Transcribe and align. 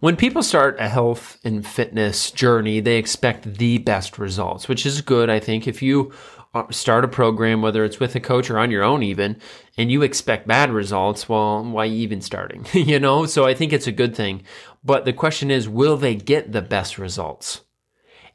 When 0.00 0.14
people 0.14 0.44
start 0.44 0.76
a 0.78 0.88
health 0.88 1.38
and 1.42 1.66
fitness 1.66 2.30
journey, 2.30 2.78
they 2.78 2.98
expect 2.98 3.54
the 3.54 3.78
best 3.78 4.16
results, 4.16 4.68
which 4.68 4.86
is 4.86 5.00
good. 5.00 5.28
I 5.28 5.40
think 5.40 5.66
if 5.66 5.82
you 5.82 6.12
uh, 6.54 6.70
start 6.70 7.04
a 7.04 7.08
program, 7.08 7.62
whether 7.62 7.84
it's 7.84 7.98
with 7.98 8.14
a 8.14 8.20
coach 8.20 8.48
or 8.48 8.60
on 8.60 8.70
your 8.70 8.84
own, 8.84 9.02
even, 9.02 9.40
and 9.76 9.90
you 9.90 10.02
expect 10.02 10.46
bad 10.46 10.70
results, 10.70 11.28
well, 11.28 11.64
why 11.64 11.86
even 11.86 12.20
starting? 12.20 12.64
you 12.72 13.00
know? 13.00 13.26
So 13.26 13.44
I 13.44 13.54
think 13.54 13.72
it's 13.72 13.88
a 13.88 13.92
good 13.92 14.14
thing. 14.14 14.44
But 14.84 15.04
the 15.04 15.12
question 15.12 15.50
is, 15.50 15.68
will 15.68 15.96
they 15.96 16.14
get 16.14 16.52
the 16.52 16.62
best 16.62 16.96
results? 16.96 17.62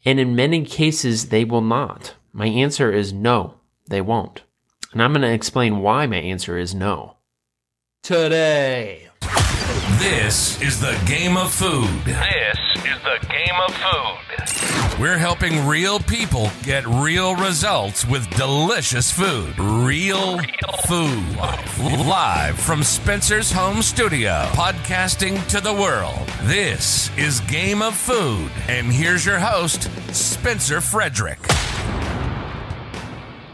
And 0.04 0.20
in 0.20 0.36
many 0.36 0.66
cases, 0.66 1.30
they 1.30 1.46
will 1.46 1.62
not. 1.62 2.16
My 2.34 2.48
answer 2.48 2.92
is 2.92 3.14
no, 3.14 3.56
they 3.88 4.02
won't. 4.02 4.42
And 4.92 5.02
I'm 5.02 5.14
going 5.14 5.22
to 5.22 5.32
explain 5.32 5.80
why 5.80 6.08
my 6.08 6.18
answer 6.18 6.58
is 6.58 6.76
no. 6.76 7.16
Today. 8.04 9.08
This 10.04 10.62
is 10.62 10.82
the 10.82 11.02
game 11.06 11.38
of 11.38 11.54
food. 11.54 11.88
This 12.04 12.58
is 12.76 13.02
the 13.04 13.26
game 13.30 13.56
of 13.66 13.74
food. 13.74 15.00
We're 15.00 15.18
helping 15.18 15.66
real 15.66 15.98
people 15.98 16.50
get 16.62 16.86
real 16.86 17.38
results 17.38 18.06
with 18.06 18.30
delicious 18.36 19.10
food. 19.10 19.58
Real, 19.58 20.40
food. 20.88 21.38
Live 22.06 22.60
from 22.60 22.84
Spencer's 22.84 23.50
home 23.50 23.82
studio, 23.82 24.44
podcasting 24.52 25.48
to 25.48 25.62
the 25.62 25.74
world. 25.74 26.28
This 26.42 27.10
is 27.18 27.40
Game 27.40 27.82
of 27.82 27.96
Food. 27.96 28.52
And 28.68 28.92
here's 28.92 29.26
your 29.26 29.40
host, 29.40 29.90
Spencer 30.14 30.82
Frederick. 30.82 31.40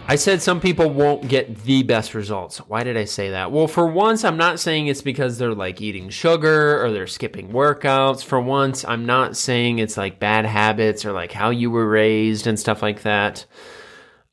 I 0.09 0.15
said 0.15 0.41
some 0.41 0.59
people 0.59 0.89
won't 0.89 1.27
get 1.27 1.55
the 1.65 1.83
best 1.83 2.15
results. 2.15 2.57
Why 2.57 2.83
did 2.83 2.97
I 2.97 3.05
say 3.05 3.29
that? 3.29 3.51
Well, 3.51 3.67
for 3.67 3.85
once, 3.85 4.23
I'm 4.23 4.37
not 4.37 4.59
saying 4.59 4.87
it's 4.87 5.03
because 5.03 5.37
they're 5.37 5.53
like 5.53 5.81
eating 5.81 6.09
sugar 6.09 6.83
or 6.83 6.91
they're 6.91 7.05
skipping 7.05 7.49
workouts. 7.49 8.23
For 8.23 8.41
once, 8.41 8.83
I'm 8.83 9.05
not 9.05 9.37
saying 9.37 9.77
it's 9.77 9.97
like 9.97 10.17
bad 10.17 10.47
habits 10.47 11.05
or 11.05 11.11
like 11.11 11.31
how 11.31 11.51
you 11.51 11.69
were 11.69 11.87
raised 11.87 12.47
and 12.47 12.59
stuff 12.59 12.81
like 12.81 13.03
that. 13.03 13.45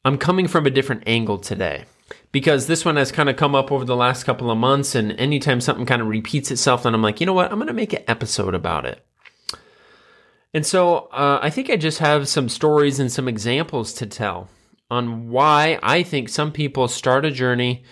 I'm 0.03 0.17
coming 0.17 0.48
from 0.48 0.65
a 0.65 0.70
different 0.70 1.03
angle 1.06 1.37
today 1.37 1.84
because 2.33 2.69
this 2.69 2.87
one 2.87 2.97
has 2.97 3.12
kind 3.12 3.28
of 3.28 3.37
come 3.37 3.55
up 3.55 3.70
over 3.70 3.84
the 3.84 3.97
last 3.97 4.25
couple 4.25 4.50
of 4.50 4.56
months. 4.56 4.95
And 4.95 5.12
anytime 5.20 5.61
something 5.61 5.84
kind 5.84 6.00
of 6.00 6.09
repeats 6.09 6.50
itself, 6.50 6.84
then 6.84 6.95
I'm 6.95 7.03
like, 7.03 7.20
you 7.20 7.27
know 7.27 7.34
what? 7.34 7.53
I'm 7.53 7.59
going 7.59 7.67
to 7.67 7.75
make 7.75 7.93
an 7.93 8.05
episode 8.09 8.55
about 8.55 8.87
it. 8.87 9.05
And 10.55 10.65
so 10.65 11.11
uh, 11.12 11.39
I 11.43 11.50
think 11.50 11.69
I 11.69 11.77
just 11.77 11.98
have 11.98 12.28
some 12.28 12.48
stories 12.48 12.98
and 12.98 13.12
some 13.12 13.28
examples 13.28 13.93
to 13.93 14.06
tell 14.06 14.48
on 14.91 15.29
why 15.29 15.79
I 15.83 16.03
think 16.03 16.29
some 16.29 16.53
people 16.53 16.89
start 16.89 17.25
a 17.25 17.31
journey, 17.31 17.84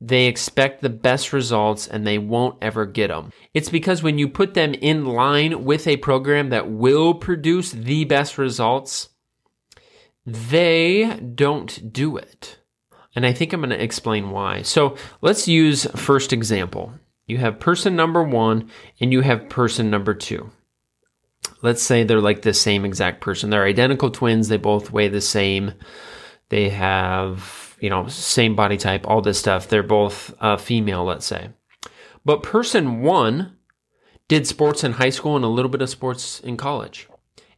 they 0.00 0.26
expect 0.26 0.82
the 0.82 0.90
best 0.90 1.32
results 1.32 1.88
and 1.88 2.06
they 2.06 2.18
won't 2.18 2.58
ever 2.60 2.84
get 2.84 3.08
them. 3.08 3.32
It's 3.54 3.70
because 3.70 4.02
when 4.02 4.18
you 4.18 4.28
put 4.28 4.54
them 4.54 4.74
in 4.74 5.06
line 5.06 5.64
with 5.64 5.86
a 5.86 5.96
program 5.96 6.50
that 6.50 6.70
will 6.70 7.14
produce 7.14 7.72
the 7.72 8.04
best 8.04 8.36
results, 8.36 9.08
they 10.26 11.18
don't 11.34 11.92
do 11.92 12.16
it. 12.16 12.58
And 13.14 13.24
I 13.24 13.32
think 13.32 13.52
I'm 13.52 13.60
going 13.60 13.70
to 13.70 13.82
explain 13.82 14.30
why. 14.30 14.60
So 14.62 14.96
let's 15.22 15.48
use 15.48 15.86
first 15.96 16.34
example. 16.34 16.92
You 17.26 17.38
have 17.38 17.58
person 17.58 17.96
number 17.96 18.22
one 18.22 18.70
and 19.00 19.12
you 19.12 19.22
have 19.22 19.48
person 19.48 19.88
number 19.88 20.14
two. 20.14 20.50
Let's 21.62 21.82
say 21.82 22.04
they're 22.04 22.20
like 22.20 22.42
the 22.42 22.52
same 22.52 22.84
exact 22.84 23.22
person. 23.22 23.48
They're 23.48 23.64
identical 23.64 24.10
twins. 24.10 24.48
They 24.48 24.58
both 24.58 24.92
weigh 24.92 25.08
the 25.08 25.22
same. 25.22 25.72
They 26.48 26.68
have, 26.68 27.76
you 27.80 27.90
know, 27.90 28.06
same 28.08 28.54
body 28.54 28.76
type, 28.76 29.06
all 29.06 29.20
this 29.20 29.38
stuff. 29.38 29.68
They're 29.68 29.82
both 29.82 30.34
uh, 30.40 30.56
female, 30.56 31.04
let's 31.04 31.26
say. 31.26 31.50
But 32.24 32.42
person 32.42 33.00
one 33.02 33.56
did 34.28 34.46
sports 34.46 34.84
in 34.84 34.92
high 34.92 35.10
school 35.10 35.36
and 35.36 35.44
a 35.44 35.48
little 35.48 35.70
bit 35.70 35.82
of 35.82 35.90
sports 35.90 36.40
in 36.40 36.56
college. 36.56 37.08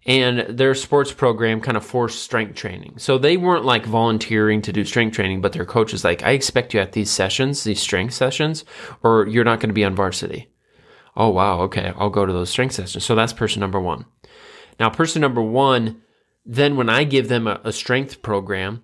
And 0.07 0.41
their 0.57 0.75
sports 0.75 1.13
program 1.13 1.61
kind 1.61 1.77
of 1.77 1.85
forced 1.85 2.23
strength 2.23 2.55
training. 2.55 2.95
So 2.97 3.19
they 3.19 3.37
weren't 3.37 3.67
like 3.67 3.85
volunteering 3.85 4.63
to 4.63 4.73
do 4.73 4.85
strength 4.85 5.15
training, 5.15 5.43
but 5.43 5.53
their 5.53 5.67
coach 5.67 5.93
is 5.93 6.05
like, 6.05 6.23
I 6.23 6.31
expect 6.31 6.73
you 6.73 6.81
at 6.81 6.93
these 6.93 7.11
sessions, 7.11 7.65
these 7.65 7.81
strength 7.81 8.15
sessions, 8.15 8.65
or 9.03 9.27
you're 9.27 9.45
not 9.45 9.61
going 9.61 9.69
to 9.69 9.75
be 9.75 9.85
on 9.85 9.95
varsity. 9.95 10.51
Oh, 11.15 11.29
wow. 11.29 11.61
Okay. 11.63 11.93
I'll 11.97 12.11
go 12.11 12.25
to 12.25 12.33
those 12.33 12.49
strength 12.49 12.75
sessions. 12.75 13.05
So 13.05 13.15
that's 13.15 13.33
person 13.35 13.61
number 13.61 13.81
one. 13.81 14.07
Now, 14.81 14.89
person 14.89 15.21
number 15.21 15.43
one 15.43 16.01
then 16.49 16.77
when 16.77 16.89
I 16.89 17.05
give 17.05 17.29
them 17.29 17.47
a, 17.47 17.61
a 17.63 17.73
strength 17.73 18.23
program, 18.23 18.83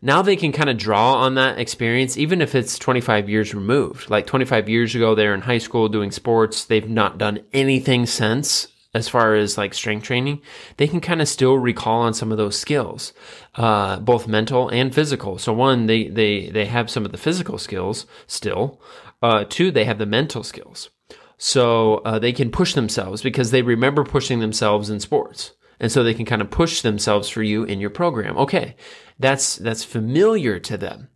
now 0.00 0.22
they 0.22 0.34
can 0.34 0.50
kind 0.50 0.70
of 0.70 0.78
draw 0.78 1.14
on 1.16 1.34
that 1.34 1.58
experience, 1.58 2.16
even 2.16 2.40
if 2.40 2.54
it's 2.54 2.78
25 2.78 3.28
years 3.28 3.54
removed. 3.54 4.08
Like 4.10 4.26
25 4.26 4.68
years 4.68 4.94
ago, 4.94 5.14
they're 5.14 5.34
in 5.34 5.42
high 5.42 5.58
school 5.58 5.88
doing 5.88 6.10
sports. 6.10 6.64
They've 6.64 6.88
not 6.88 7.18
done 7.18 7.40
anything 7.52 8.06
since 8.06 8.68
as 8.94 9.08
far 9.08 9.34
as 9.34 9.58
like 9.58 9.74
strength 9.74 10.04
training. 10.04 10.40
They 10.78 10.88
can 10.88 11.00
kind 11.00 11.20
of 11.20 11.28
still 11.28 11.56
recall 11.56 12.00
on 12.00 12.14
some 12.14 12.32
of 12.32 12.38
those 12.38 12.58
skills, 12.58 13.12
uh, 13.54 14.00
both 14.00 14.26
mental 14.26 14.70
and 14.70 14.94
physical. 14.94 15.38
So 15.38 15.52
one, 15.52 15.86
they, 15.86 16.08
they, 16.08 16.48
they 16.48 16.66
have 16.66 16.90
some 16.90 17.04
of 17.04 17.12
the 17.12 17.18
physical 17.18 17.58
skills 17.58 18.06
still. 18.26 18.80
Uh, 19.22 19.44
two, 19.48 19.70
they 19.70 19.84
have 19.84 19.98
the 19.98 20.06
mental 20.06 20.42
skills. 20.42 20.90
So 21.36 21.96
uh, 21.98 22.18
they 22.18 22.32
can 22.32 22.50
push 22.50 22.74
themselves 22.74 23.22
because 23.22 23.50
they 23.50 23.62
remember 23.62 24.04
pushing 24.04 24.40
themselves 24.40 24.90
in 24.90 24.98
sports 24.98 25.52
and 25.82 25.90
so 25.90 26.02
they 26.02 26.14
can 26.14 26.24
kind 26.24 26.40
of 26.40 26.50
push 26.50 26.80
themselves 26.80 27.28
for 27.28 27.42
you 27.42 27.64
in 27.64 27.80
your 27.80 27.90
program. 27.90 28.38
Okay, 28.38 28.76
that's 29.18 29.56
that's 29.56 29.84
familiar 29.84 30.58
to 30.60 30.78
them. 30.78 31.08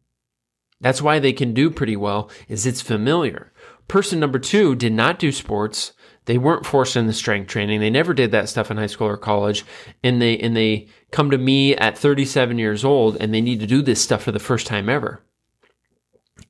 That's 0.80 1.00
why 1.00 1.20
they 1.20 1.32
can 1.32 1.54
do 1.54 1.70
pretty 1.70 1.96
well 1.96 2.28
is 2.48 2.66
it's 2.66 2.82
familiar. 2.82 3.52
Person 3.88 4.20
number 4.20 4.40
2 4.40 4.74
did 4.74 4.92
not 4.92 5.20
do 5.20 5.30
sports. 5.30 5.92
They 6.26 6.36
weren't 6.36 6.66
forced 6.66 6.96
into 6.96 7.12
strength 7.12 7.46
training. 7.46 7.78
They 7.78 7.88
never 7.88 8.12
did 8.12 8.32
that 8.32 8.48
stuff 8.48 8.70
in 8.70 8.76
high 8.76 8.88
school 8.88 9.06
or 9.06 9.16
college. 9.16 9.64
And 10.02 10.20
they 10.20 10.36
and 10.38 10.56
they 10.56 10.88
come 11.12 11.30
to 11.30 11.38
me 11.38 11.76
at 11.76 11.96
37 11.96 12.58
years 12.58 12.84
old 12.84 13.16
and 13.20 13.32
they 13.32 13.40
need 13.40 13.60
to 13.60 13.66
do 13.66 13.80
this 13.80 14.02
stuff 14.02 14.24
for 14.24 14.32
the 14.32 14.40
first 14.40 14.66
time 14.66 14.88
ever. 14.88 15.22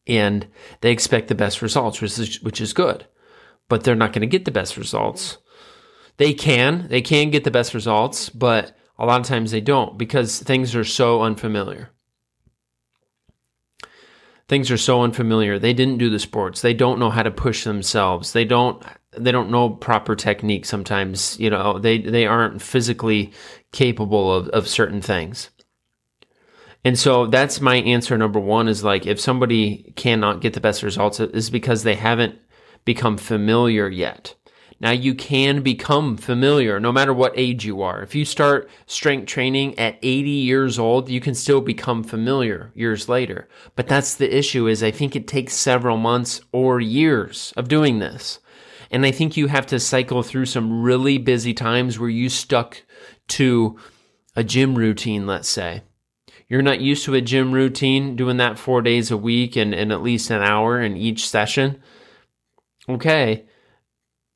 And 0.06 0.48
they 0.80 0.90
expect 0.90 1.28
the 1.28 1.34
best 1.34 1.60
results, 1.60 2.00
which 2.00 2.18
is 2.18 2.42
which 2.42 2.62
is 2.62 2.72
good. 2.72 3.06
But 3.68 3.84
they're 3.84 3.94
not 3.94 4.14
going 4.14 4.22
to 4.22 4.26
get 4.26 4.46
the 4.46 4.50
best 4.50 4.78
results 4.78 5.36
they 6.16 6.32
can, 6.34 6.86
they 6.88 7.02
can 7.02 7.30
get 7.30 7.44
the 7.44 7.50
best 7.50 7.74
results, 7.74 8.30
but 8.30 8.76
a 8.98 9.06
lot 9.06 9.20
of 9.20 9.26
times 9.26 9.50
they 9.50 9.60
don't 9.60 9.98
because 9.98 10.38
things 10.38 10.74
are 10.74 10.84
so 10.84 11.22
unfamiliar. 11.22 11.90
Things 14.48 14.70
are 14.70 14.76
so 14.76 15.02
unfamiliar. 15.02 15.58
They 15.58 15.72
didn't 15.72 15.98
do 15.98 16.08
the 16.08 16.20
sports. 16.20 16.60
They 16.60 16.72
don't 16.72 17.00
know 17.00 17.10
how 17.10 17.24
to 17.24 17.32
push 17.32 17.64
themselves. 17.64 18.32
They 18.32 18.44
don't 18.44 18.82
they 19.18 19.32
don't 19.32 19.50
know 19.50 19.70
proper 19.70 20.14
technique 20.14 20.66
sometimes, 20.66 21.38
you 21.40 21.50
know, 21.50 21.78
they 21.78 21.98
they 21.98 22.26
aren't 22.26 22.62
physically 22.62 23.32
capable 23.72 24.32
of, 24.32 24.48
of 24.48 24.68
certain 24.68 25.00
things. 25.00 25.50
And 26.84 26.96
so 26.96 27.26
that's 27.26 27.60
my 27.60 27.76
answer 27.78 28.16
number 28.16 28.38
1 28.38 28.68
is 28.68 28.84
like 28.84 29.06
if 29.06 29.18
somebody 29.18 29.92
cannot 29.96 30.40
get 30.40 30.52
the 30.52 30.60
best 30.60 30.84
results 30.84 31.18
is 31.18 31.50
because 31.50 31.82
they 31.82 31.96
haven't 31.96 32.38
become 32.84 33.16
familiar 33.16 33.88
yet. 33.88 34.35
Now 34.78 34.90
you 34.90 35.14
can 35.14 35.62
become 35.62 36.16
familiar 36.16 36.78
no 36.78 36.92
matter 36.92 37.14
what 37.14 37.32
age 37.34 37.64
you 37.64 37.80
are. 37.80 38.02
If 38.02 38.14
you 38.14 38.24
start 38.24 38.68
strength 38.86 39.26
training 39.26 39.78
at 39.78 39.98
80 40.02 40.28
years 40.28 40.78
old, 40.78 41.08
you 41.08 41.20
can 41.20 41.34
still 41.34 41.62
become 41.62 42.02
familiar 42.02 42.72
years 42.74 43.08
later. 43.08 43.48
But 43.74 43.88
that's 43.88 44.14
the 44.14 44.36
issue 44.36 44.66
is 44.66 44.82
I 44.82 44.90
think 44.90 45.16
it 45.16 45.26
takes 45.26 45.54
several 45.54 45.96
months 45.96 46.40
or 46.52 46.80
years 46.80 47.54
of 47.56 47.68
doing 47.68 48.00
this. 48.00 48.38
And 48.90 49.04
I 49.06 49.10
think 49.10 49.36
you 49.36 49.46
have 49.48 49.66
to 49.68 49.80
cycle 49.80 50.22
through 50.22 50.46
some 50.46 50.82
really 50.82 51.18
busy 51.18 51.54
times 51.54 51.98
where 51.98 52.10
you 52.10 52.28
stuck 52.28 52.82
to 53.28 53.78
a 54.36 54.44
gym 54.44 54.76
routine, 54.76 55.26
let's 55.26 55.48
say. 55.48 55.82
You're 56.48 56.62
not 56.62 56.80
used 56.80 57.04
to 57.06 57.14
a 57.14 57.20
gym 57.20 57.50
routine, 57.50 58.14
doing 58.14 58.36
that 58.36 58.58
four 58.58 58.82
days 58.82 59.10
a 59.10 59.16
week 59.16 59.56
and, 59.56 59.74
and 59.74 59.90
at 59.90 60.02
least 60.02 60.30
an 60.30 60.42
hour 60.42 60.80
in 60.80 60.96
each 60.96 61.28
session. 61.28 61.82
Okay 62.88 63.46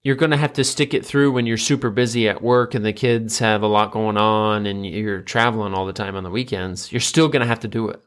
you're 0.02 0.16
going 0.16 0.30
to 0.30 0.36
have 0.36 0.54
to 0.54 0.64
stick 0.64 0.94
it 0.94 1.04
through 1.04 1.32
when 1.32 1.46
you're 1.46 1.58
super 1.58 1.90
busy 1.90 2.28
at 2.28 2.42
work 2.42 2.74
and 2.74 2.84
the 2.84 2.92
kids 2.92 3.38
have 3.38 3.62
a 3.62 3.66
lot 3.66 3.92
going 3.92 4.16
on 4.16 4.66
and 4.66 4.86
you're 4.86 5.20
traveling 5.20 5.74
all 5.74 5.86
the 5.86 5.92
time 5.92 6.16
on 6.16 6.24
the 6.24 6.30
weekends. 6.30 6.90
You're 6.90 7.00
still 7.00 7.28
going 7.28 7.40
to 7.40 7.46
have 7.46 7.60
to 7.60 7.68
do 7.68 7.88
it. 7.88 8.02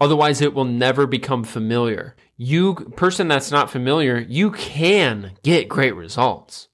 Otherwise, 0.00 0.40
it 0.40 0.54
will 0.54 0.64
never 0.64 1.06
become 1.06 1.42
familiar. 1.42 2.14
You, 2.36 2.74
person 2.74 3.28
that's 3.28 3.50
not 3.50 3.70
familiar, 3.70 4.18
you 4.18 4.50
can 4.50 5.32
get 5.42 5.68
great 5.68 5.96
results. 5.96 6.68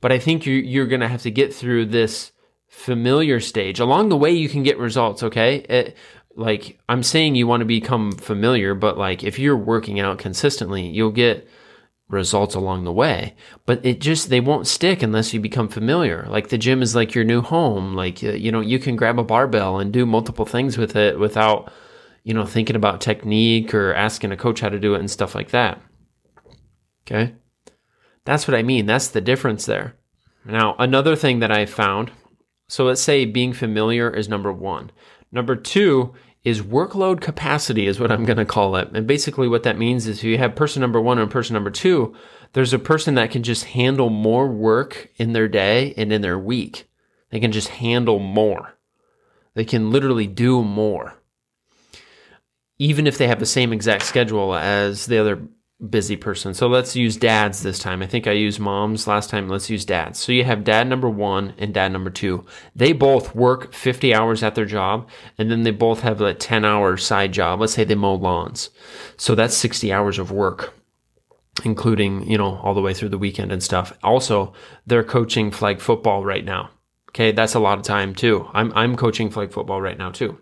But 0.00 0.12
I 0.12 0.18
think 0.18 0.44
you're, 0.44 0.56
you're 0.56 0.86
going 0.86 1.00
to 1.00 1.08
have 1.08 1.22
to 1.22 1.30
get 1.30 1.54
through 1.54 1.86
this 1.86 2.32
familiar 2.68 3.40
stage. 3.40 3.80
Along 3.80 4.08
the 4.08 4.16
way, 4.16 4.32
you 4.32 4.48
can 4.48 4.62
get 4.62 4.78
results, 4.78 5.22
okay? 5.22 5.56
It, 5.56 5.96
like, 6.34 6.78
I'm 6.88 7.02
saying 7.02 7.34
you 7.34 7.46
want 7.46 7.62
to 7.62 7.66
become 7.66 8.12
familiar, 8.12 8.74
but 8.74 8.98
like, 8.98 9.24
if 9.24 9.38
you're 9.38 9.56
working 9.56 10.00
out 10.00 10.18
consistently, 10.18 10.86
you'll 10.86 11.12
get 11.12 11.48
results 12.08 12.54
along 12.54 12.84
the 12.84 12.92
way 12.92 13.34
but 13.64 13.84
it 13.84 14.00
just 14.00 14.28
they 14.28 14.40
won't 14.40 14.66
stick 14.66 15.02
unless 15.02 15.34
you 15.34 15.40
become 15.40 15.68
familiar 15.68 16.24
like 16.28 16.48
the 16.48 16.58
gym 16.58 16.80
is 16.80 16.94
like 16.94 17.14
your 17.14 17.24
new 17.24 17.40
home 17.42 17.94
like 17.94 18.22
uh, 18.22 18.28
you 18.28 18.52
know 18.52 18.60
you 18.60 18.78
can 18.78 18.94
grab 18.94 19.18
a 19.18 19.24
barbell 19.24 19.78
and 19.80 19.92
do 19.92 20.06
multiple 20.06 20.44
things 20.46 20.78
with 20.78 20.94
it 20.94 21.18
without 21.18 21.72
you 22.22 22.32
know 22.32 22.46
thinking 22.46 22.76
about 22.76 23.00
technique 23.00 23.74
or 23.74 23.92
asking 23.94 24.30
a 24.30 24.36
coach 24.36 24.60
how 24.60 24.68
to 24.68 24.78
do 24.78 24.94
it 24.94 25.00
and 25.00 25.10
stuff 25.10 25.34
like 25.34 25.50
that 25.50 25.80
okay 27.04 27.34
That's 28.26 28.48
what 28.48 28.56
I 28.56 28.62
mean. 28.62 28.86
That's 28.86 29.08
the 29.08 29.20
difference 29.20 29.66
there. 29.66 29.94
Now, 30.44 30.74
another 30.78 31.14
thing 31.16 31.38
that 31.38 31.52
I 31.52 31.64
found 31.66 32.10
so 32.68 32.84
let's 32.84 33.00
say 33.00 33.24
being 33.24 33.52
familiar 33.52 34.10
is 34.10 34.28
number 34.28 34.52
one. 34.52 34.90
Number 35.30 35.54
two 35.54 36.14
is 36.46 36.62
workload 36.62 37.20
capacity, 37.20 37.88
is 37.88 37.98
what 37.98 38.12
I'm 38.12 38.24
going 38.24 38.36
to 38.36 38.44
call 38.44 38.76
it. 38.76 38.88
And 38.94 39.04
basically, 39.04 39.48
what 39.48 39.64
that 39.64 39.76
means 39.76 40.06
is 40.06 40.18
if 40.18 40.24
you 40.24 40.38
have 40.38 40.54
person 40.54 40.80
number 40.80 41.00
one 41.00 41.18
and 41.18 41.28
person 41.28 41.54
number 41.54 41.72
two, 41.72 42.14
there's 42.52 42.72
a 42.72 42.78
person 42.78 43.16
that 43.16 43.32
can 43.32 43.42
just 43.42 43.64
handle 43.64 44.10
more 44.10 44.46
work 44.46 45.10
in 45.16 45.32
their 45.32 45.48
day 45.48 45.92
and 45.96 46.12
in 46.12 46.22
their 46.22 46.38
week. 46.38 46.88
They 47.30 47.40
can 47.40 47.50
just 47.50 47.66
handle 47.66 48.20
more. 48.20 48.74
They 49.54 49.64
can 49.64 49.90
literally 49.90 50.28
do 50.28 50.62
more. 50.62 51.14
Even 52.78 53.08
if 53.08 53.18
they 53.18 53.26
have 53.26 53.40
the 53.40 53.46
same 53.46 53.72
exact 53.72 54.04
schedule 54.04 54.54
as 54.54 55.06
the 55.06 55.18
other 55.18 55.48
busy 55.90 56.16
person. 56.16 56.54
So 56.54 56.68
let's 56.68 56.96
use 56.96 57.16
dads 57.16 57.62
this 57.62 57.78
time. 57.78 58.02
I 58.02 58.06
think 58.06 58.26
I 58.26 58.32
used 58.32 58.58
moms 58.58 59.06
last 59.06 59.28
time. 59.28 59.48
Let's 59.48 59.68
use 59.68 59.84
dads. 59.84 60.18
So 60.18 60.32
you 60.32 60.44
have 60.44 60.64
dad 60.64 60.88
number 60.88 61.08
one 61.08 61.54
and 61.58 61.74
dad 61.74 61.92
number 61.92 62.10
two. 62.10 62.46
They 62.74 62.92
both 62.92 63.34
work 63.34 63.72
50 63.74 64.14
hours 64.14 64.42
at 64.42 64.54
their 64.54 64.64
job 64.64 65.08
and 65.36 65.50
then 65.50 65.62
they 65.62 65.70
both 65.70 66.00
have 66.00 66.20
a 66.20 66.34
10 66.34 66.64
hour 66.64 66.96
side 66.96 67.32
job. 67.32 67.60
Let's 67.60 67.74
say 67.74 67.84
they 67.84 67.94
mow 67.94 68.14
lawns. 68.14 68.70
So 69.16 69.34
that's 69.34 69.56
60 69.56 69.92
hours 69.92 70.18
of 70.18 70.30
work. 70.30 70.74
Including, 71.64 72.30
you 72.30 72.36
know, 72.36 72.56
all 72.56 72.74
the 72.74 72.82
way 72.82 72.92
through 72.92 73.08
the 73.08 73.16
weekend 73.16 73.50
and 73.50 73.62
stuff. 73.62 73.96
Also, 74.02 74.52
they're 74.86 75.02
coaching 75.02 75.50
flag 75.50 75.80
football 75.80 76.22
right 76.22 76.44
now. 76.44 76.68
Okay, 77.08 77.32
that's 77.32 77.54
a 77.54 77.58
lot 77.58 77.78
of 77.78 77.84
time 77.84 78.14
too. 78.14 78.46
I'm 78.52 78.70
I'm 78.74 78.94
coaching 78.94 79.30
flag 79.30 79.52
football 79.52 79.80
right 79.80 79.96
now 79.96 80.10
too 80.10 80.38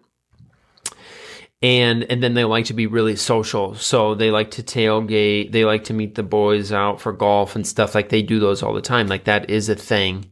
and 1.64 2.04
and 2.10 2.22
then 2.22 2.34
they 2.34 2.44
like 2.44 2.66
to 2.66 2.74
be 2.74 2.86
really 2.86 3.16
social. 3.16 3.74
So 3.74 4.14
they 4.14 4.30
like 4.30 4.50
to 4.52 4.62
tailgate 4.62 5.50
they 5.50 5.64
like 5.64 5.84
to 5.84 5.94
meet 5.94 6.14
the 6.14 6.22
boys 6.22 6.72
out 6.72 7.00
for 7.00 7.10
golf 7.10 7.56
and 7.56 7.66
stuff 7.66 7.94
like 7.94 8.10
they 8.10 8.20
do 8.20 8.38
those 8.38 8.62
all 8.62 8.74
the 8.74 8.82
time. 8.82 9.06
Like 9.06 9.24
that 9.24 9.48
is 9.48 9.70
a 9.70 9.74
thing 9.74 10.30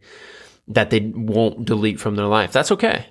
that 0.68 0.90
they 0.90 1.00
won't 1.00 1.64
delete 1.64 1.98
from 1.98 2.16
their 2.16 2.26
life. 2.26 2.52
That's 2.52 2.70
okay. 2.72 3.06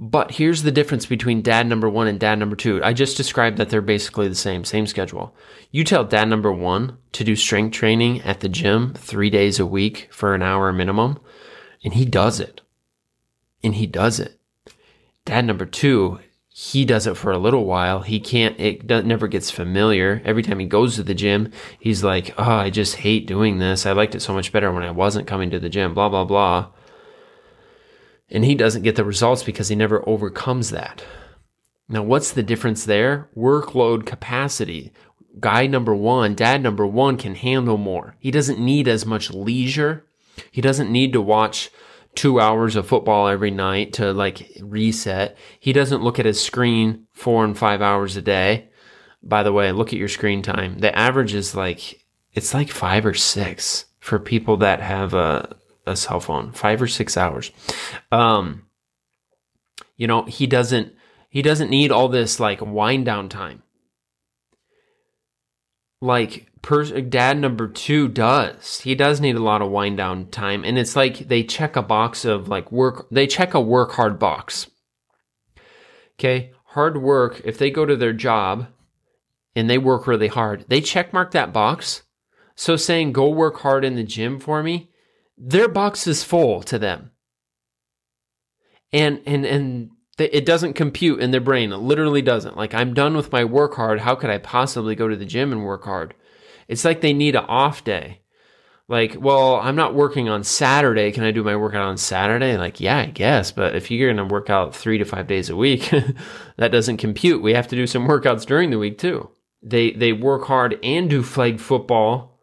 But 0.00 0.32
here's 0.32 0.64
the 0.64 0.72
difference 0.72 1.06
between 1.06 1.42
dad 1.42 1.68
number 1.68 1.88
one 1.88 2.08
and 2.08 2.18
dad 2.18 2.40
number 2.40 2.56
two. 2.56 2.82
I 2.82 2.92
just 2.92 3.16
described 3.16 3.56
that 3.56 3.68
they're 3.68 3.82
basically 3.82 4.26
the 4.26 4.34
same 4.34 4.64
same 4.64 4.88
schedule. 4.88 5.36
You 5.70 5.84
tell 5.84 6.04
dad 6.04 6.28
number 6.28 6.52
one 6.52 6.98
to 7.12 7.22
do 7.22 7.36
strength 7.36 7.72
training 7.72 8.20
at 8.22 8.40
the 8.40 8.48
gym 8.48 8.94
three 8.94 9.30
days 9.30 9.60
a 9.60 9.66
week 9.66 10.08
for 10.10 10.34
an 10.34 10.42
hour 10.42 10.72
minimum 10.72 11.20
and 11.84 11.94
he 11.94 12.04
does 12.04 12.40
it. 12.40 12.62
And 13.62 13.76
he 13.76 13.86
does 13.86 14.18
it. 14.18 14.40
Dad 15.24 15.44
number 15.44 15.66
two 15.66 16.18
he 16.60 16.84
does 16.84 17.06
it 17.06 17.16
for 17.16 17.30
a 17.30 17.38
little 17.38 17.64
while. 17.64 18.00
He 18.00 18.18
can't, 18.18 18.58
it 18.58 18.84
never 19.06 19.28
gets 19.28 19.48
familiar. 19.48 20.20
Every 20.24 20.42
time 20.42 20.58
he 20.58 20.66
goes 20.66 20.96
to 20.96 21.04
the 21.04 21.14
gym, 21.14 21.52
he's 21.78 22.02
like, 22.02 22.34
oh, 22.36 22.42
I 22.42 22.68
just 22.68 22.96
hate 22.96 23.28
doing 23.28 23.58
this. 23.58 23.86
I 23.86 23.92
liked 23.92 24.16
it 24.16 24.22
so 24.22 24.34
much 24.34 24.50
better 24.50 24.72
when 24.72 24.82
I 24.82 24.90
wasn't 24.90 25.28
coming 25.28 25.50
to 25.50 25.60
the 25.60 25.68
gym, 25.68 25.94
blah, 25.94 26.08
blah, 26.08 26.24
blah. 26.24 26.70
And 28.28 28.44
he 28.44 28.56
doesn't 28.56 28.82
get 28.82 28.96
the 28.96 29.04
results 29.04 29.44
because 29.44 29.68
he 29.68 29.76
never 29.76 30.06
overcomes 30.08 30.70
that. 30.70 31.04
Now, 31.88 32.02
what's 32.02 32.32
the 32.32 32.42
difference 32.42 32.84
there? 32.84 33.28
Workload 33.36 34.04
capacity. 34.04 34.92
Guy 35.38 35.68
number 35.68 35.94
one, 35.94 36.34
dad 36.34 36.60
number 36.60 36.84
one 36.84 37.16
can 37.18 37.36
handle 37.36 37.76
more. 37.76 38.16
He 38.18 38.32
doesn't 38.32 38.58
need 38.58 38.88
as 38.88 39.06
much 39.06 39.30
leisure. 39.30 40.06
He 40.50 40.60
doesn't 40.60 40.90
need 40.90 41.12
to 41.12 41.20
watch 41.20 41.70
two 42.18 42.40
hours 42.40 42.74
of 42.74 42.84
football 42.84 43.28
every 43.28 43.52
night 43.52 43.92
to 43.92 44.12
like 44.12 44.50
reset. 44.60 45.38
He 45.60 45.72
doesn't 45.72 46.02
look 46.02 46.18
at 46.18 46.26
his 46.26 46.42
screen 46.42 47.06
four 47.12 47.44
and 47.44 47.56
five 47.56 47.80
hours 47.80 48.16
a 48.16 48.22
day. 48.22 48.70
By 49.22 49.44
the 49.44 49.52
way, 49.52 49.70
look 49.70 49.92
at 49.92 50.00
your 50.00 50.08
screen 50.08 50.42
time. 50.42 50.80
The 50.80 50.92
average 50.98 51.32
is 51.32 51.54
like, 51.54 52.04
it's 52.32 52.54
like 52.54 52.70
five 52.70 53.06
or 53.06 53.14
six 53.14 53.84
for 54.00 54.18
people 54.18 54.56
that 54.56 54.80
have 54.80 55.14
a, 55.14 55.56
a 55.86 55.94
cell 55.94 56.18
phone, 56.18 56.50
five 56.50 56.82
or 56.82 56.88
six 56.88 57.16
hours. 57.16 57.52
Um, 58.10 58.66
you 59.96 60.08
know, 60.08 60.24
he 60.24 60.48
doesn't, 60.48 60.92
he 61.30 61.40
doesn't 61.40 61.70
need 61.70 61.92
all 61.92 62.08
this 62.08 62.40
like 62.40 62.60
wind 62.60 63.04
down 63.04 63.28
time. 63.28 63.62
Like 66.00 66.48
dad 67.08 67.38
number 67.38 67.68
two 67.68 68.08
does. 68.08 68.80
He 68.80 68.94
does 68.94 69.20
need 69.20 69.36
a 69.36 69.42
lot 69.42 69.62
of 69.62 69.70
wind 69.70 69.96
down 69.96 70.26
time. 70.26 70.64
And 70.64 70.78
it's 70.78 70.96
like 70.96 71.28
they 71.28 71.42
check 71.42 71.76
a 71.76 71.82
box 71.82 72.24
of 72.24 72.48
like 72.48 72.70
work, 72.70 73.08
they 73.10 73.26
check 73.26 73.54
a 73.54 73.60
work 73.60 73.92
hard 73.92 74.18
box. 74.18 74.70
Okay. 76.18 76.52
Hard 76.72 77.00
work, 77.00 77.40
if 77.44 77.58
they 77.58 77.70
go 77.70 77.86
to 77.86 77.96
their 77.96 78.12
job 78.12 78.68
and 79.56 79.70
they 79.70 79.78
work 79.78 80.06
really 80.06 80.28
hard, 80.28 80.66
they 80.68 80.80
check 80.80 81.12
mark 81.12 81.30
that 81.30 81.52
box. 81.52 82.02
So 82.54 82.76
saying, 82.76 83.12
go 83.12 83.28
work 83.28 83.60
hard 83.60 83.84
in 83.84 83.94
the 83.94 84.02
gym 84.02 84.38
for 84.38 84.62
me, 84.62 84.90
their 85.36 85.68
box 85.68 86.06
is 86.06 86.24
full 86.24 86.62
to 86.64 86.78
them. 86.78 87.12
And, 88.92 89.22
and, 89.26 89.46
and 89.46 89.90
it 90.18 90.44
doesn't 90.44 90.74
compute 90.74 91.20
in 91.20 91.30
their 91.30 91.40
brain. 91.40 91.72
It 91.72 91.78
literally 91.78 92.22
doesn't. 92.22 92.56
Like, 92.56 92.74
I'm 92.74 92.94
done 92.94 93.16
with 93.16 93.32
my 93.32 93.44
work 93.44 93.74
hard. 93.74 94.00
How 94.00 94.14
could 94.14 94.30
I 94.30 94.38
possibly 94.38 94.94
go 94.94 95.08
to 95.08 95.16
the 95.16 95.24
gym 95.24 95.52
and 95.52 95.64
work 95.64 95.84
hard? 95.84 96.14
It's 96.66 96.84
like 96.84 97.00
they 97.00 97.12
need 97.12 97.36
an 97.36 97.44
off 97.46 97.84
day. 97.84 98.20
Like, 98.88 99.16
well, 99.18 99.56
I'm 99.56 99.76
not 99.76 99.94
working 99.94 100.30
on 100.30 100.44
Saturday. 100.44 101.12
Can 101.12 101.22
I 101.22 101.30
do 101.30 101.44
my 101.44 101.56
workout 101.56 101.86
on 101.86 101.98
Saturday? 101.98 102.56
Like, 102.56 102.80
yeah, 102.80 102.98
I 102.98 103.06
guess. 103.06 103.52
But 103.52 103.76
if 103.76 103.90
you're 103.90 104.12
going 104.12 104.28
to 104.28 104.32
work 104.32 104.48
out 104.48 104.74
three 104.74 104.96
to 104.96 105.04
five 105.04 105.26
days 105.26 105.50
a 105.50 105.56
week, 105.56 105.90
that 106.56 106.72
doesn't 106.72 106.96
compute. 106.96 107.42
We 107.42 107.52
have 107.52 107.68
to 107.68 107.76
do 107.76 107.86
some 107.86 108.08
workouts 108.08 108.46
during 108.46 108.70
the 108.70 108.78
week 108.78 108.98
too. 108.98 109.30
They 109.62 109.90
they 109.90 110.12
work 110.12 110.44
hard 110.44 110.78
and 110.82 111.10
do 111.10 111.22
flag 111.22 111.60
football 111.60 112.38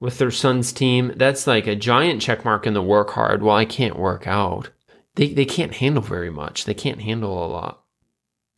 with 0.00 0.18
their 0.18 0.30
son's 0.30 0.72
team. 0.72 1.12
That's 1.16 1.46
like 1.46 1.66
a 1.66 1.76
giant 1.76 2.20
check 2.20 2.44
mark 2.44 2.66
in 2.66 2.74
the 2.74 2.82
work 2.82 3.10
hard. 3.10 3.42
Well, 3.42 3.56
I 3.56 3.64
can't 3.64 3.98
work 3.98 4.26
out. 4.26 4.70
They 5.18 5.32
they 5.32 5.44
can't 5.44 5.74
handle 5.74 6.02
very 6.02 6.30
much. 6.30 6.64
They 6.64 6.74
can't 6.74 7.02
handle 7.02 7.44
a 7.44 7.50
lot, 7.50 7.82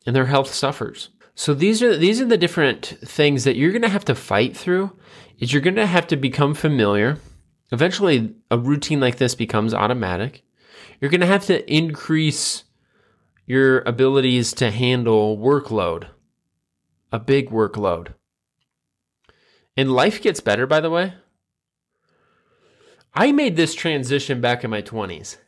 and 0.05 0.15
their 0.15 0.27
health 0.27 0.53
suffers. 0.53 1.09
So 1.35 1.55
these 1.55 1.83
are 1.83 1.97
these 1.97 2.21
are 2.21 2.27
the 2.27 2.37
different 2.37 2.99
things 3.03 3.45
that 3.45 3.57
you're 3.57 3.73
going 3.73 3.81
to 3.81 3.89
have 3.89 4.05
to 4.05 4.15
fight 4.15 4.55
through. 4.55 4.95
Is 5.39 5.55
you're 5.55 5.63
going 5.63 5.77
to 5.77 5.87
have 5.87 6.07
to 6.09 6.17
become 6.17 6.53
familiar. 6.53 7.17
Eventually, 7.73 8.35
a 8.51 8.59
routine 8.59 9.01
like 9.01 9.17
this 9.17 9.35
becomes 9.35 9.73
automatic. 9.73 10.43
You're 11.01 11.11
going 11.11 11.23
to 11.23 11.27
have 11.27 11.47
to 11.47 11.73
increase 11.73 12.65
your 13.47 13.81
abilities 13.87 14.53
to 14.55 14.71
handle 14.71 15.39
workload, 15.39 16.09
a 17.11 17.19
big 17.19 17.49
workload. 17.49 18.09
And 19.79 19.91
life 19.91 20.21
gets 20.21 20.41
better, 20.41 20.67
by 20.67 20.81
the 20.81 20.91
way. 20.91 21.15
I 23.15 23.33
made 23.33 23.57
this 23.57 23.75
transition 23.75 24.43
back 24.43 24.63
in 24.63 24.69
my 24.69 24.83
20s. 24.83 25.39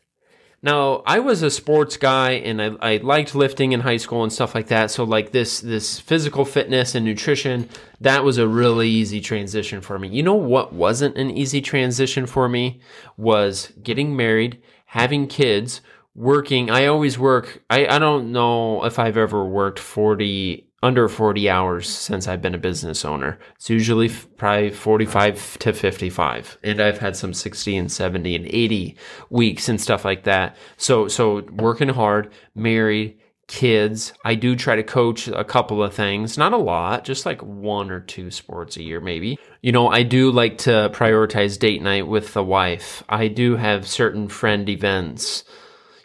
Now, 0.64 1.02
I 1.06 1.18
was 1.18 1.42
a 1.42 1.50
sports 1.50 1.96
guy 1.96 2.32
and 2.32 2.62
I, 2.62 2.70
I 2.80 2.96
liked 2.98 3.34
lifting 3.34 3.72
in 3.72 3.80
high 3.80 3.96
school 3.96 4.22
and 4.22 4.32
stuff 4.32 4.54
like 4.54 4.68
that. 4.68 4.92
So 4.92 5.02
like 5.02 5.32
this 5.32 5.60
this 5.60 5.98
physical 5.98 6.44
fitness 6.44 6.94
and 6.94 7.04
nutrition, 7.04 7.68
that 8.00 8.22
was 8.22 8.38
a 8.38 8.46
really 8.46 8.88
easy 8.88 9.20
transition 9.20 9.80
for 9.80 9.98
me. 9.98 10.08
You 10.08 10.22
know 10.22 10.34
what 10.34 10.72
wasn't 10.72 11.16
an 11.16 11.30
easy 11.30 11.60
transition 11.60 12.26
for 12.26 12.48
me 12.48 12.80
was 13.16 13.72
getting 13.82 14.14
married, 14.14 14.62
having 14.86 15.26
kids, 15.26 15.80
working. 16.14 16.70
I 16.70 16.86
always 16.86 17.18
work 17.18 17.64
I, 17.68 17.86
I 17.86 17.98
don't 17.98 18.30
know 18.30 18.84
if 18.84 19.00
I've 19.00 19.16
ever 19.16 19.44
worked 19.44 19.80
40 19.80 20.68
under 20.82 21.08
40 21.08 21.48
hours 21.48 21.88
since 21.88 22.26
I've 22.26 22.42
been 22.42 22.54
a 22.54 22.58
business 22.58 23.04
owner. 23.04 23.38
It's 23.54 23.70
usually 23.70 24.08
probably 24.08 24.70
45 24.70 25.58
to 25.60 25.72
55. 25.72 26.58
And 26.64 26.80
I've 26.80 26.98
had 26.98 27.16
some 27.16 27.32
60 27.32 27.76
and 27.76 27.90
70 27.90 28.34
and 28.34 28.46
80 28.46 28.96
weeks 29.30 29.68
and 29.68 29.80
stuff 29.80 30.04
like 30.04 30.24
that. 30.24 30.56
So, 30.76 31.06
so 31.06 31.42
working 31.52 31.88
hard, 31.88 32.32
married, 32.54 33.18
kids. 33.46 34.12
I 34.24 34.34
do 34.34 34.56
try 34.56 34.76
to 34.76 34.82
coach 34.82 35.28
a 35.28 35.44
couple 35.44 35.82
of 35.82 35.94
things, 35.94 36.38
not 36.38 36.52
a 36.52 36.56
lot, 36.56 37.04
just 37.04 37.26
like 37.26 37.42
one 37.42 37.90
or 37.90 38.00
two 38.00 38.30
sports 38.30 38.76
a 38.76 38.82
year, 38.82 39.00
maybe. 39.00 39.38
You 39.60 39.72
know, 39.72 39.88
I 39.88 40.04
do 40.04 40.30
like 40.30 40.58
to 40.58 40.90
prioritize 40.94 41.58
date 41.58 41.82
night 41.82 42.06
with 42.06 42.32
the 42.32 42.42
wife. 42.42 43.04
I 43.08 43.28
do 43.28 43.56
have 43.56 43.86
certain 43.86 44.28
friend 44.28 44.68
events. 44.68 45.44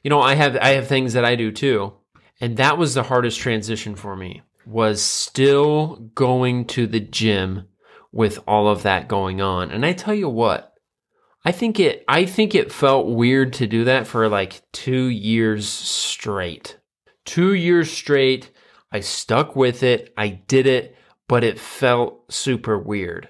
You 0.03 0.09
know, 0.09 0.21
I 0.21 0.35
have, 0.35 0.57
I 0.57 0.69
have 0.69 0.87
things 0.87 1.13
that 1.13 1.25
I 1.25 1.35
do 1.35 1.51
too. 1.51 1.93
And 2.41 2.57
that 2.57 2.77
was 2.77 2.93
the 2.93 3.03
hardest 3.03 3.39
transition 3.39 3.95
for 3.95 4.15
me 4.15 4.41
was 4.67 5.01
still 5.01 5.95
going 6.13 6.65
to 6.65 6.85
the 6.87 6.99
gym 6.99 7.65
with 8.11 8.37
all 8.45 8.67
of 8.67 8.83
that 8.83 9.07
going 9.07 9.39
on. 9.39 9.71
And 9.71 9.85
I 9.85 9.93
tell 9.93 10.13
you 10.13 10.27
what, 10.27 10.73
I 11.45 11.53
think 11.53 11.79
it 11.79 12.03
I 12.07 12.25
think 12.25 12.53
it 12.53 12.71
felt 12.71 13.07
weird 13.07 13.53
to 13.53 13.67
do 13.67 13.85
that 13.85 14.07
for 14.07 14.27
like 14.27 14.61
2 14.73 15.05
years 15.05 15.67
straight. 15.69 16.77
2 17.25 17.53
years 17.53 17.89
straight, 17.89 18.51
I 18.91 18.99
stuck 18.99 19.55
with 19.55 19.83
it. 19.83 20.13
I 20.17 20.27
did 20.27 20.67
it, 20.67 20.95
but 21.29 21.45
it 21.45 21.59
felt 21.59 22.31
super 22.31 22.77
weird. 22.77 23.29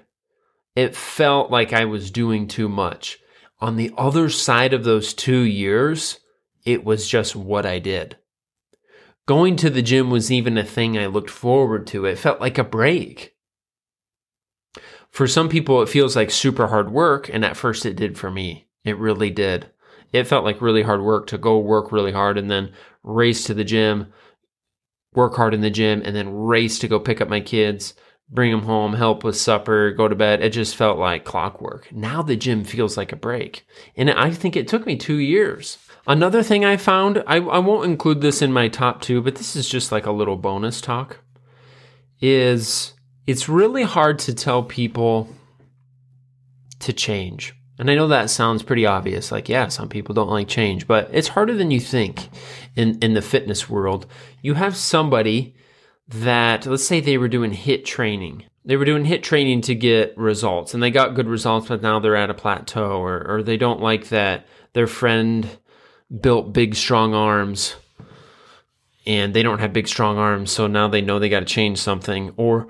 It 0.74 0.96
felt 0.96 1.52
like 1.52 1.72
I 1.72 1.84
was 1.84 2.10
doing 2.10 2.48
too 2.48 2.68
much. 2.68 3.18
On 3.60 3.76
the 3.76 3.92
other 3.96 4.28
side 4.28 4.72
of 4.72 4.84
those 4.84 5.14
2 5.14 5.40
years, 5.40 6.18
it 6.64 6.84
was 6.84 7.08
just 7.08 7.36
what 7.36 7.64
I 7.64 7.78
did. 7.78 8.16
Going 9.28 9.56
to 9.56 9.68
the 9.68 9.82
gym 9.82 10.08
was 10.08 10.32
even 10.32 10.56
a 10.56 10.64
thing 10.64 10.96
I 10.96 11.04
looked 11.04 11.28
forward 11.28 11.86
to. 11.88 12.06
It 12.06 12.16
felt 12.16 12.40
like 12.40 12.56
a 12.56 12.64
break. 12.64 13.36
For 15.10 15.26
some 15.26 15.50
people, 15.50 15.82
it 15.82 15.90
feels 15.90 16.16
like 16.16 16.30
super 16.30 16.68
hard 16.68 16.90
work. 16.90 17.28
And 17.28 17.44
at 17.44 17.54
first, 17.54 17.84
it 17.84 17.94
did 17.94 18.16
for 18.16 18.30
me. 18.30 18.68
It 18.86 18.96
really 18.96 19.28
did. 19.28 19.70
It 20.14 20.24
felt 20.24 20.46
like 20.46 20.62
really 20.62 20.80
hard 20.80 21.02
work 21.02 21.26
to 21.26 21.36
go 21.36 21.58
work 21.58 21.92
really 21.92 22.12
hard 22.12 22.38
and 22.38 22.50
then 22.50 22.72
race 23.02 23.44
to 23.44 23.52
the 23.52 23.64
gym, 23.64 24.14
work 25.12 25.34
hard 25.34 25.52
in 25.52 25.60
the 25.60 25.68
gym, 25.68 26.00
and 26.06 26.16
then 26.16 26.32
race 26.32 26.78
to 26.78 26.88
go 26.88 26.98
pick 26.98 27.20
up 27.20 27.28
my 27.28 27.40
kids, 27.40 27.92
bring 28.30 28.50
them 28.50 28.62
home, 28.62 28.94
help 28.94 29.24
with 29.24 29.36
supper, 29.36 29.90
go 29.90 30.08
to 30.08 30.14
bed. 30.14 30.40
It 30.42 30.54
just 30.54 30.74
felt 30.74 30.98
like 30.98 31.26
clockwork. 31.26 31.92
Now 31.92 32.22
the 32.22 32.34
gym 32.34 32.64
feels 32.64 32.96
like 32.96 33.12
a 33.12 33.16
break. 33.16 33.66
And 33.94 34.10
I 34.10 34.30
think 34.30 34.56
it 34.56 34.68
took 34.68 34.86
me 34.86 34.96
two 34.96 35.18
years. 35.18 35.76
Another 36.08 36.42
thing 36.42 36.64
I 36.64 36.78
found, 36.78 37.22
I, 37.26 37.36
I 37.36 37.58
won't 37.58 37.84
include 37.84 38.22
this 38.22 38.40
in 38.40 38.50
my 38.50 38.68
top 38.68 39.02
two, 39.02 39.20
but 39.20 39.34
this 39.34 39.54
is 39.54 39.68
just 39.68 39.92
like 39.92 40.06
a 40.06 40.10
little 40.10 40.36
bonus 40.36 40.80
talk, 40.80 41.18
is 42.18 42.94
it's 43.26 43.46
really 43.46 43.82
hard 43.82 44.18
to 44.20 44.34
tell 44.34 44.62
people 44.62 45.28
to 46.78 46.94
change. 46.94 47.54
And 47.78 47.90
I 47.90 47.94
know 47.94 48.08
that 48.08 48.30
sounds 48.30 48.62
pretty 48.62 48.86
obvious. 48.86 49.30
Like, 49.30 49.50
yeah, 49.50 49.68
some 49.68 49.90
people 49.90 50.14
don't 50.14 50.30
like 50.30 50.48
change, 50.48 50.86
but 50.86 51.10
it's 51.12 51.28
harder 51.28 51.54
than 51.54 51.70
you 51.70 51.78
think 51.78 52.30
in, 52.74 52.98
in 53.00 53.12
the 53.12 53.20
fitness 53.20 53.68
world. 53.68 54.06
You 54.40 54.54
have 54.54 54.76
somebody 54.76 55.54
that, 56.08 56.64
let's 56.64 56.86
say 56.86 57.00
they 57.00 57.18
were 57.18 57.28
doing 57.28 57.52
HIIT 57.52 57.84
training. 57.84 58.44
They 58.64 58.76
were 58.76 58.86
doing 58.86 59.04
HIIT 59.04 59.22
training 59.22 59.60
to 59.62 59.74
get 59.74 60.16
results 60.16 60.72
and 60.72 60.82
they 60.82 60.90
got 60.90 61.14
good 61.14 61.28
results, 61.28 61.68
but 61.68 61.82
now 61.82 62.00
they're 62.00 62.16
at 62.16 62.30
a 62.30 62.34
plateau 62.34 63.02
or, 63.02 63.24
or 63.28 63.42
they 63.42 63.58
don't 63.58 63.82
like 63.82 64.08
that 64.08 64.46
their 64.72 64.86
friend 64.86 65.58
built 66.20 66.52
big, 66.52 66.74
strong 66.74 67.14
arms 67.14 67.76
and 69.06 69.32
they 69.34 69.42
don't 69.42 69.60
have 69.60 69.72
big, 69.72 69.88
strong 69.88 70.18
arms. 70.18 70.50
So 70.50 70.66
now 70.66 70.88
they 70.88 71.00
know 71.00 71.18
they 71.18 71.28
got 71.28 71.40
to 71.40 71.46
change 71.46 71.78
something. 71.78 72.32
Or 72.36 72.68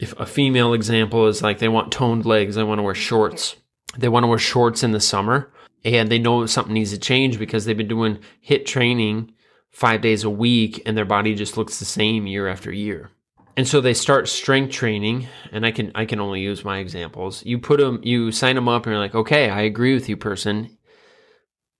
if 0.00 0.18
a 0.18 0.26
female 0.26 0.74
example 0.74 1.26
is 1.26 1.42
like 1.42 1.58
they 1.58 1.68
want 1.68 1.92
toned 1.92 2.24
legs, 2.24 2.54
they 2.54 2.62
want 2.62 2.78
to 2.78 2.82
wear 2.82 2.94
shorts 2.94 3.56
they 3.96 4.08
want 4.08 4.24
to 4.24 4.28
wear 4.28 4.38
shorts 4.38 4.82
in 4.82 4.92
the 4.92 5.00
summer 5.00 5.50
and 5.84 6.10
they 6.10 6.18
know 6.18 6.46
something 6.46 6.74
needs 6.74 6.92
to 6.92 6.98
change 6.98 7.38
because 7.38 7.64
they've 7.64 7.76
been 7.76 7.88
doing 7.88 8.18
HIIT 8.46 8.66
training 8.66 9.32
five 9.70 10.00
days 10.00 10.24
a 10.24 10.30
week 10.30 10.82
and 10.86 10.96
their 10.96 11.04
body 11.04 11.34
just 11.34 11.56
looks 11.56 11.78
the 11.78 11.84
same 11.84 12.26
year 12.26 12.48
after 12.48 12.72
year. 12.72 13.10
And 13.56 13.68
so 13.68 13.82
they 13.82 13.92
start 13.92 14.30
strength 14.30 14.72
training, 14.72 15.28
and 15.50 15.66
I 15.66 15.72
can 15.72 15.92
I 15.94 16.06
can 16.06 16.20
only 16.20 16.40
use 16.40 16.64
my 16.64 16.78
examples. 16.78 17.44
You 17.44 17.58
put 17.58 17.80
them, 17.80 18.00
you 18.02 18.32
sign 18.32 18.54
them 18.54 18.66
up, 18.66 18.86
and 18.86 18.92
you're 18.92 19.02
like, 19.02 19.14
okay, 19.14 19.50
I 19.50 19.60
agree 19.60 19.92
with 19.92 20.08
you, 20.08 20.16
person. 20.16 20.78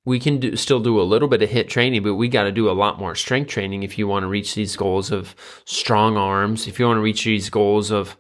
We 0.05 0.19
can 0.19 0.39
do, 0.39 0.57
still 0.57 0.81
do 0.81 1.01
a 1.01 1.03
little 1.03 1.29
bit 1.29 1.43
of 1.43 1.51
HIIT 1.51 1.69
training, 1.69 2.03
but 2.03 2.15
we 2.15 2.29
got 2.29 2.45
to 2.45 2.53
do 2.53 2.69
a 2.69 2.73
lot 2.73 2.99
more 2.99 3.15
strength 3.15 3.49
training 3.49 3.83
if 3.83 3.99
you 3.99 4.09
want 4.09 4.25
to 4.25 4.29
reach 4.29 4.55
these 4.55 4.77
goals 4.77 5.13
of 5.13 5.37
strong 5.65 6.17
arms. 6.17 6.67
If 6.67 6.81
you 6.81 6.87
want 6.87 6.97
to 6.97 7.03
reach 7.03 7.25
these 7.25 7.51
goals 7.51 7.93
of 7.93 8.17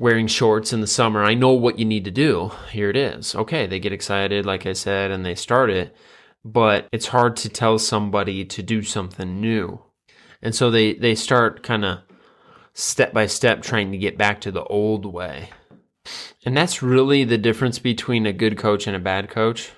wearing 0.00 0.26
shorts 0.26 0.72
in 0.72 0.80
the 0.80 0.86
summer. 0.86 1.22
I 1.22 1.34
know 1.34 1.52
what 1.52 1.78
you 1.78 1.84
need 1.84 2.06
to 2.06 2.10
do. 2.10 2.52
Here 2.72 2.88
it 2.88 2.96
is. 2.96 3.34
Okay, 3.34 3.66
they 3.66 3.78
get 3.78 3.92
excited, 3.92 4.46
like 4.46 4.64
I 4.64 4.72
said, 4.72 5.10
and 5.10 5.26
they 5.26 5.34
start 5.34 5.68
it, 5.68 5.94
but 6.42 6.88
it's 6.90 7.08
hard 7.08 7.36
to 7.36 7.50
tell 7.50 7.78
somebody 7.78 8.46
to 8.46 8.62
do 8.62 8.82
something 8.82 9.42
new. 9.42 9.82
And 10.40 10.54
so 10.54 10.70
they, 10.70 10.94
they 10.94 11.14
start 11.14 11.62
kind 11.62 11.84
of 11.84 11.98
step 12.72 13.12
by 13.12 13.26
step 13.26 13.60
trying 13.60 13.92
to 13.92 13.98
get 13.98 14.16
back 14.16 14.40
to 14.40 14.50
the 14.50 14.64
old 14.64 15.04
way. 15.04 15.50
And 16.46 16.56
that's 16.56 16.82
really 16.82 17.24
the 17.24 17.36
difference 17.36 17.78
between 17.78 18.24
a 18.24 18.32
good 18.32 18.56
coach 18.56 18.86
and 18.86 18.96
a 18.96 19.00
bad 19.00 19.28
coach. 19.28 19.70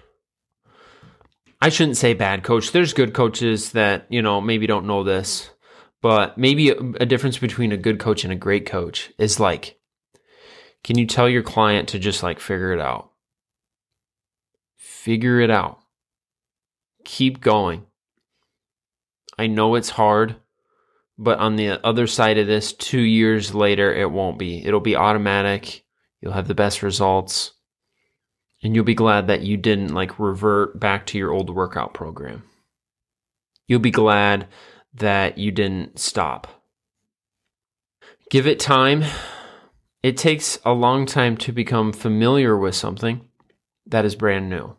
I 1.62 1.69
shouldn't 1.69 1.97
say 1.97 2.12
bad 2.12 2.42
coach. 2.42 2.73
There's 2.73 2.92
good 2.92 3.14
coaches 3.14 3.71
that, 3.71 4.07
you 4.11 4.21
know, 4.21 4.40
maybe 4.40 4.66
don't 4.66 4.88
know 4.88 5.04
this, 5.04 5.49
but 6.00 6.37
maybe 6.37 6.71
a, 6.71 6.76
a 7.00 7.07
difference 7.07 7.38
between 7.38 7.71
a 7.71 7.76
good 7.76 8.00
coach 8.00 8.25
and 8.25 8.33
a 8.33 8.37
great 8.37 8.66
coach 8.66 9.12
is 9.16 9.38
like 9.38 9.78
can 10.83 10.99
you 10.99 11.07
tell 11.07 11.28
your 11.28 11.45
client 11.45 11.90
to 11.90 12.00
just 12.00 12.25
like 12.25 12.40
figure 12.40 12.73
it 12.73 12.81
out? 12.81 13.12
Figure 14.76 15.38
it 15.38 15.50
out. 15.50 15.78
Keep 17.04 17.40
going. 17.40 17.87
I 19.38 19.47
know 19.47 19.76
it's 19.76 19.90
hard, 19.90 20.35
but 21.16 21.38
on 21.38 21.54
the 21.54 21.85
other 21.87 22.09
side 22.09 22.38
of 22.38 22.49
this, 22.49 22.73
two 22.73 23.00
years 23.00 23.54
later, 23.54 23.95
it 23.95 24.11
won't 24.11 24.38
be. 24.38 24.64
It'll 24.64 24.81
be 24.81 24.97
automatic. 24.97 25.85
You'll 26.21 26.33
have 26.33 26.49
the 26.49 26.54
best 26.54 26.83
results. 26.83 27.52
And 28.62 28.75
you'll 28.75 28.85
be 28.85 28.95
glad 28.95 29.26
that 29.26 29.42
you 29.42 29.57
didn't 29.57 29.95
like 29.95 30.19
revert 30.19 30.78
back 30.78 31.07
to 31.07 31.19
your 31.19 31.33
old 31.33 31.50
workout 31.50 31.95
program. 31.95 32.45
You'll 33.66 33.81
be 33.81 33.90
glad 33.90 34.47
that 34.95 35.38
you 35.38 35.50
didn't 35.50 35.99
stop. 35.99 36.62
Give 38.31 38.47
it 38.47 38.61
time 38.61 39.04
it 40.02 40.16
takes 40.16 40.59
a 40.64 40.73
long 40.73 41.07
time 41.07 41.37
to 41.38 41.52
become 41.52 41.92
familiar 41.92 42.57
with 42.59 42.75
something 42.75 43.21
that 43.87 44.04
is 44.04 44.16
brand 44.16 44.50
new. 44.50 44.76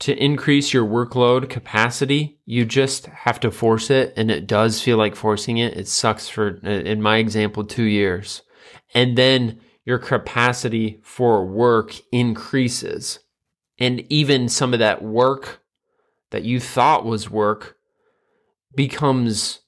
To 0.00 0.16
increase 0.16 0.72
your 0.72 0.86
workload 0.86 1.50
capacity, 1.50 2.38
you 2.46 2.64
just 2.64 3.06
have 3.06 3.40
to 3.40 3.50
force 3.50 3.90
it, 3.90 4.14
and 4.16 4.30
it 4.30 4.46
does 4.46 4.80
feel 4.80 4.96
like 4.96 5.16
forcing 5.16 5.58
it. 5.58 5.76
It 5.76 5.88
sucks 5.88 6.28
for, 6.28 6.56
in 6.64 7.02
my 7.02 7.16
example, 7.18 7.64
two 7.64 7.82
years. 7.82 8.42
And 8.94 9.18
then 9.18 9.60
your 9.84 9.98
capacity 9.98 11.00
for 11.02 11.44
work 11.44 11.94
increases. 12.12 13.20
And 13.78 14.04
even 14.12 14.48
some 14.48 14.72
of 14.72 14.78
that 14.80 15.02
work 15.02 15.62
that 16.30 16.44
you 16.44 16.60
thought 16.60 17.04
was 17.04 17.30
work 17.30 17.76
becomes 18.74 19.60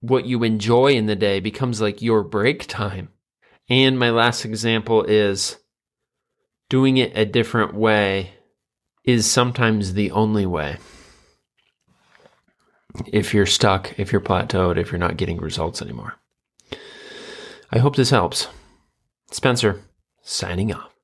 what 0.00 0.26
you 0.26 0.42
enjoy 0.42 0.92
in 0.92 1.06
the 1.06 1.16
day, 1.16 1.40
becomes 1.40 1.80
like 1.80 2.02
your 2.02 2.22
break 2.22 2.66
time. 2.66 3.08
And 3.68 3.98
my 3.98 4.10
last 4.10 4.44
example 4.44 5.02
is 5.04 5.56
doing 6.68 6.96
it 6.96 7.16
a 7.16 7.24
different 7.24 7.74
way 7.74 8.32
is 9.04 9.30
sometimes 9.30 9.94
the 9.94 10.10
only 10.10 10.46
way. 10.46 10.76
If 13.06 13.34
you're 13.34 13.46
stuck, 13.46 13.98
if 13.98 14.10
you're 14.10 14.20
plateaued, 14.20 14.78
if 14.78 14.90
you're 14.90 14.98
not 14.98 15.16
getting 15.16 15.38
results 15.38 15.82
anymore. 15.82 16.14
I 17.70 17.78
hope 17.78 17.96
this 17.96 18.10
helps. 18.10 18.48
Spencer, 19.30 19.82
signing 20.22 20.72
off. 20.72 20.95